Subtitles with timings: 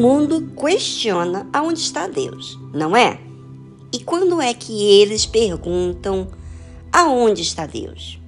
[0.00, 3.20] Mundo questiona aonde está Deus, não é?
[3.92, 6.28] E quando é que eles perguntam
[6.90, 8.18] aonde está Deus?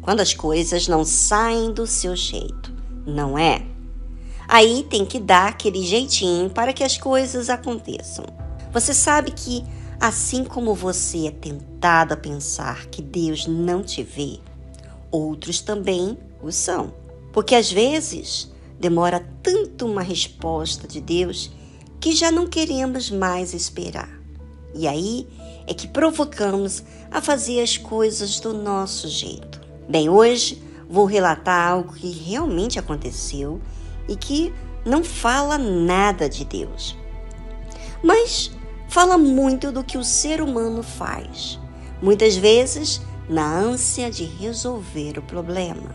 [0.00, 2.72] Quando as coisas não saem do seu jeito,
[3.06, 3.64] não é?
[4.48, 8.24] Aí tem que dar aquele jeitinho para que as coisas aconteçam.
[8.72, 9.64] Você sabe que,
[10.00, 14.40] assim como você é tentado a pensar que Deus não te vê,
[15.08, 16.92] outros também o são.
[17.32, 18.50] Porque às vezes
[18.82, 21.52] Demora tanto uma resposta de Deus
[22.00, 24.10] que já não queremos mais esperar.
[24.74, 25.28] E aí
[25.68, 29.60] é que provocamos a fazer as coisas do nosso jeito.
[29.88, 33.60] Bem, hoje vou relatar algo que realmente aconteceu
[34.08, 34.52] e que
[34.84, 36.98] não fala nada de Deus,
[38.02, 38.50] mas
[38.88, 41.56] fala muito do que o ser humano faz,
[42.02, 45.94] muitas vezes na ânsia de resolver o problema.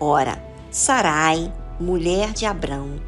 [0.00, 0.42] Ora,
[0.72, 3.00] Sarai mulher de Abrão,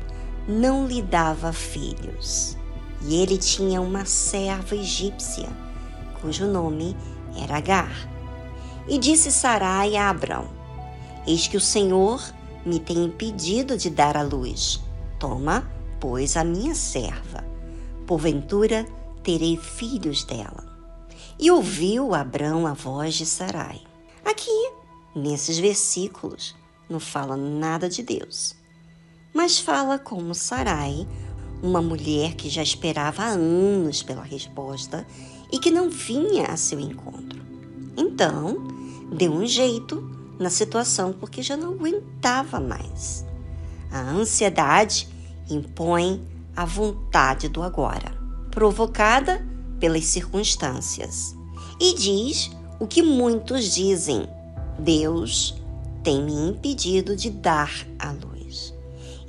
[0.46, 2.56] não lhe dava filhos.
[3.02, 5.48] E ele tinha uma serva egípcia,
[6.20, 6.96] cujo nome
[7.36, 8.08] era Agar.
[8.86, 10.48] E disse Sarai a Abrão:
[11.26, 12.22] Eis que o Senhor
[12.64, 14.80] me tem impedido de dar a luz.
[15.18, 17.44] Toma, pois, a minha serva.
[18.06, 18.86] Porventura
[19.22, 20.68] terei filhos dela.
[21.38, 23.80] E ouviu Abrão a voz de Sarai.
[24.24, 24.70] Aqui,
[25.14, 26.54] nesses versículos,
[26.88, 28.59] não fala nada de Deus
[29.32, 31.06] mas fala como Sarai,
[31.62, 35.06] uma mulher que já esperava há anos pela resposta
[35.52, 37.40] e que não vinha a seu encontro.
[37.96, 38.56] Então,
[39.12, 40.02] deu um jeito
[40.38, 43.24] na situação porque já não aguentava mais.
[43.90, 45.08] A ansiedade
[45.50, 46.24] impõe
[46.56, 48.12] a vontade do agora,
[48.50, 49.46] provocada
[49.78, 51.34] pelas circunstâncias,
[51.80, 54.28] e diz o que muitos dizem:
[54.78, 55.54] Deus
[56.02, 58.39] tem me impedido de dar a luz.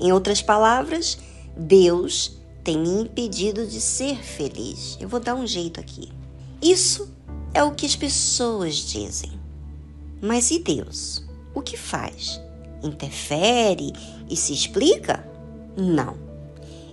[0.01, 1.19] Em outras palavras,
[1.55, 4.97] Deus tem me impedido de ser feliz.
[4.99, 6.11] Eu vou dar um jeito aqui.
[6.59, 7.07] Isso
[7.53, 9.31] é o que as pessoas dizem.
[10.19, 11.23] Mas e Deus?
[11.53, 12.41] O que faz?
[12.81, 13.93] Interfere
[14.27, 15.23] e se explica?
[15.77, 16.17] Não.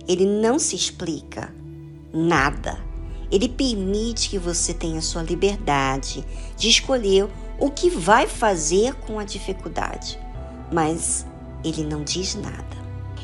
[0.07, 1.51] Ele não se explica
[2.13, 2.79] nada.
[3.31, 6.23] Ele permite que você tenha sua liberdade
[6.55, 7.27] de escolher
[7.59, 10.19] o que vai fazer com a dificuldade,
[10.71, 11.25] mas
[11.63, 12.78] ele não diz nada.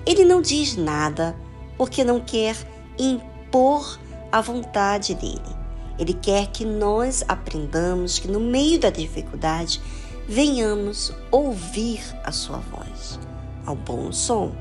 [0.06, 1.36] Ele não diz nada
[1.78, 2.56] porque não quer
[2.98, 4.00] impor
[4.32, 5.56] a vontade dele.
[5.98, 9.82] Ele quer que nós aprendamos que no meio da dificuldade
[10.28, 13.20] venhamos ouvir a sua voz,
[13.66, 14.54] ao bom som.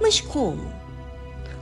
[0.00, 0.72] Mas como?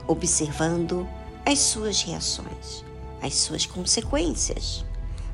[0.07, 1.07] Observando
[1.45, 2.83] as suas reações,
[3.21, 4.85] as suas consequências,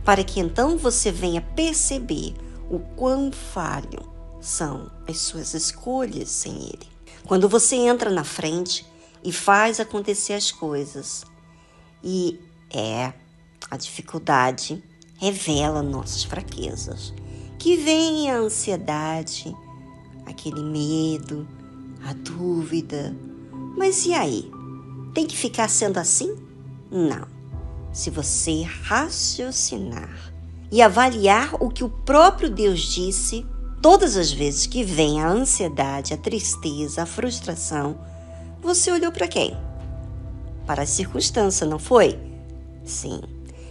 [0.04, 2.34] para que então você venha perceber
[2.70, 4.00] o quão falho
[4.42, 6.93] são as suas escolhas sem ele.
[7.28, 8.86] Quando você entra na frente
[9.24, 11.24] e faz acontecer as coisas,
[12.04, 12.40] e
[12.70, 13.14] é
[13.72, 14.84] a dificuldade
[15.18, 17.14] revela nossas fraquezas,
[17.58, 19.56] que vem a ansiedade,
[20.26, 21.48] aquele medo,
[22.04, 23.16] a dúvida.
[23.78, 24.52] Mas e aí?
[25.14, 26.36] Tem que ficar sendo assim?
[26.92, 27.26] Não.
[27.94, 30.34] Se você raciocinar
[30.72, 33.46] e avaliar o que o próprio Deus disse,
[33.84, 38.00] Todas as vezes que vem a ansiedade, a tristeza, a frustração,
[38.62, 39.58] você olhou para quem?
[40.66, 42.18] Para a circunstância, não foi?
[42.86, 43.20] Sim.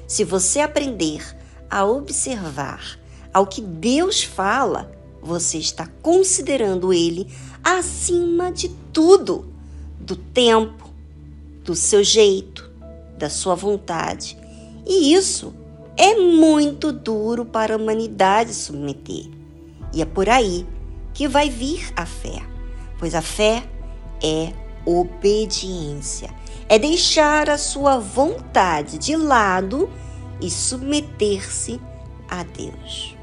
[0.07, 1.25] Se você aprender
[1.71, 3.01] a observar
[3.33, 4.93] ao que Deus fala,
[5.23, 7.27] você está considerando Ele
[7.65, 9.51] acima de tudo,
[9.99, 10.91] do tempo,
[11.65, 12.71] do seu jeito,
[13.17, 14.37] da sua vontade.
[14.87, 15.55] E isso
[15.97, 19.41] é muito duro para a humanidade submeter.
[19.93, 20.67] E é por aí
[21.13, 22.43] que vai vir a fé,
[22.99, 23.63] pois a fé
[24.23, 24.53] é
[24.85, 26.31] obediência,
[26.69, 29.91] é deixar a sua vontade de lado
[30.41, 31.81] e submeter-se
[32.29, 33.17] a Deus.